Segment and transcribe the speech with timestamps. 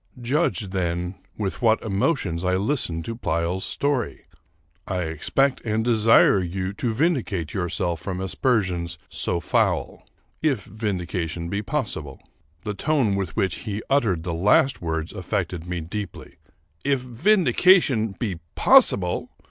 [0.19, 4.25] Judge, then, with what emotions I listened to Pleyel's story.
[4.87, 10.01] I expect and desire you to vindicate yourself from aspersions so foul,
[10.41, 12.19] if vindication be possible."
[12.63, 16.37] The tone with which he uttered the last words affected me deeply.
[16.83, 19.29] "If vindication be possible!"